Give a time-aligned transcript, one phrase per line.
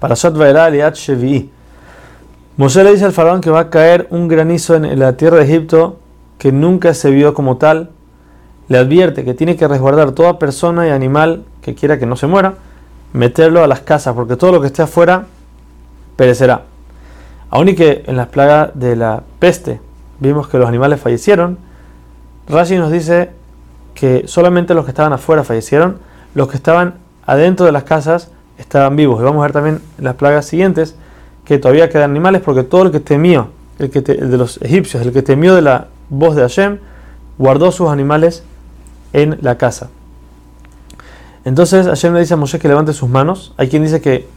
[0.00, 1.50] Para Shot Liat Shevi'i.
[2.56, 5.44] Moshe le dice al faraón que va a caer un granizo en la tierra de
[5.44, 5.98] Egipto
[6.38, 7.90] que nunca se vio como tal.
[8.68, 12.26] Le advierte que tiene que resguardar toda persona y animal que quiera que no se
[12.26, 12.54] muera,
[13.12, 15.26] meterlo a las casas, porque todo lo que esté afuera
[16.16, 16.62] perecerá.
[17.50, 19.80] Aún y que en las plagas de la peste
[20.18, 21.58] vimos que los animales fallecieron,
[22.48, 23.30] Rashi nos dice
[23.94, 25.98] que solamente los que estaban afuera fallecieron,
[26.34, 26.94] los que estaban
[27.26, 28.30] adentro de las casas
[28.60, 29.20] estaban vivos.
[29.20, 30.94] Y vamos a ver también las plagas siguientes
[31.44, 35.12] que todavía quedan animales porque todo el que temió, el, que de los egipcios, el
[35.12, 36.78] que temió de la voz de Hashem,
[37.38, 38.44] guardó sus animales
[39.12, 39.88] en la casa.
[41.44, 43.54] Entonces Hashem le dice a Moshe que levante sus manos.
[43.56, 44.28] Hay quien dice que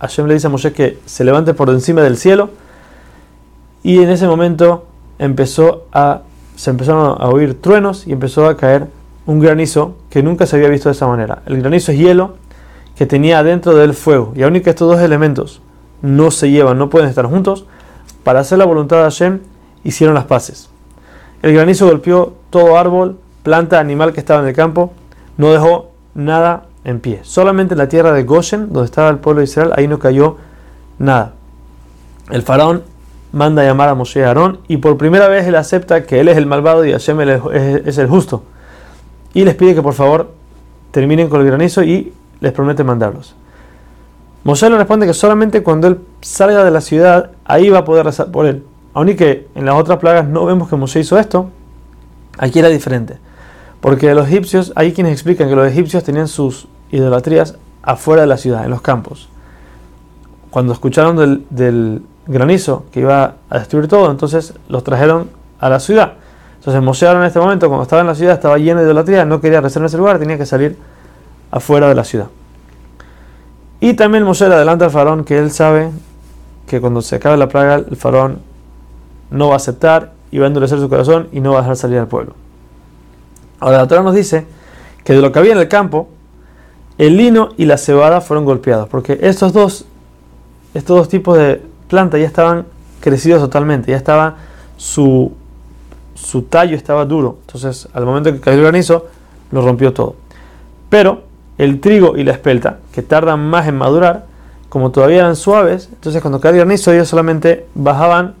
[0.00, 2.50] Hashem le dice a Moshe que se levante por encima del cielo.
[3.82, 4.86] Y en ese momento
[5.18, 6.22] empezó a,
[6.56, 8.88] se empezaron a oír truenos y empezó a caer
[9.26, 11.42] un granizo que nunca se había visto de esa manera.
[11.46, 12.34] El granizo es hielo
[13.00, 14.34] que tenía adentro del fuego.
[14.36, 15.62] Y aun que estos dos elementos
[16.02, 17.64] no se llevan, no pueden estar juntos,
[18.24, 19.40] para hacer la voluntad de Hashem
[19.84, 20.68] hicieron las paces.
[21.40, 24.92] El granizo golpeó todo árbol, planta, animal que estaba en el campo,
[25.38, 27.20] no dejó nada en pie.
[27.22, 30.36] Solamente en la tierra de Goshen, donde estaba el pueblo de Israel, ahí no cayó
[30.98, 31.32] nada.
[32.30, 32.82] El faraón
[33.32, 36.36] manda llamar a Moshe y Aarón y por primera vez él acepta que él es
[36.36, 38.42] el malvado y Hashem es el justo.
[39.32, 40.32] Y les pide que por favor
[40.90, 43.34] terminen con el granizo y les promete mandarlos.
[44.42, 48.06] Moshe le responde que solamente cuando él salga de la ciudad, ahí va a poder
[48.06, 48.64] rezar por él.
[48.94, 51.50] Aun que en las otras plagas no vemos que Moshe hizo esto,
[52.38, 53.18] aquí era diferente.
[53.80, 58.36] Porque los egipcios, hay quienes explican que los egipcios tenían sus idolatrías afuera de la
[58.36, 59.28] ciudad, en los campos.
[60.50, 61.16] Cuando escucharon
[61.50, 66.14] del, granizo que iba a destruir todo, entonces los trajeron a la ciudad.
[66.58, 69.40] Entonces Moshe en este momento, cuando estaba en la ciudad, estaba lleno de idolatría, no
[69.40, 70.76] quería rezar en ese lugar, tenía que salir
[71.50, 72.28] afuera de la ciudad.
[73.80, 75.90] Y también Moshe le adelanta al faraón que él sabe
[76.66, 78.40] que cuando se acabe la plaga, el faraón
[79.30, 81.76] no va a aceptar y va a endurecer su corazón y no va a dejar
[81.76, 82.34] salir al pueblo.
[83.58, 84.46] Ahora la Torah nos dice
[85.04, 86.08] que de lo que había en el campo,
[86.98, 89.86] el lino y la cebada fueron golpeados, porque estos dos,
[90.74, 92.66] estos dos tipos de plantas ya estaban
[93.00, 94.36] crecidos totalmente, ya estaba
[94.76, 95.32] su,
[96.14, 97.38] su tallo estaba duro.
[97.46, 99.06] Entonces, al momento que cayó el granizo,
[99.50, 100.14] lo rompió todo.
[100.88, 101.22] Pero
[101.60, 104.24] el trigo y la espelta, que tardan más en madurar,
[104.70, 108.34] como todavía eran suaves, entonces cuando cayó el granizo ellos solamente bajaban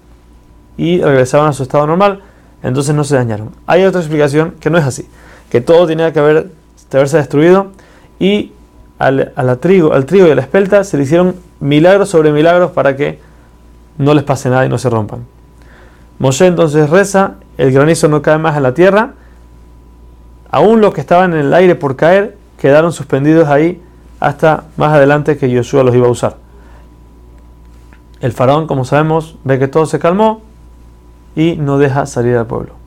[0.78, 2.22] y regresaban a su estado normal,
[2.62, 3.50] entonces no se dañaron.
[3.66, 5.06] Hay otra explicación que no es así,
[5.50, 6.50] que todo tenía que haber,
[6.90, 7.72] haberse destruido
[8.18, 8.52] y
[8.98, 12.96] al, trigo, al trigo y a la espelta se le hicieron milagros sobre milagros para
[12.96, 13.18] que
[13.98, 15.26] no les pase nada y no se rompan.
[16.18, 19.12] Moshe entonces reza, el granizo no cae más en la tierra,
[20.50, 23.82] aún los que estaban en el aire por caer quedaron suspendidos ahí
[24.20, 26.36] hasta más adelante que Josué los iba a usar.
[28.20, 30.42] El faraón, como sabemos, ve que todo se calmó
[31.34, 32.79] y no deja salir al pueblo.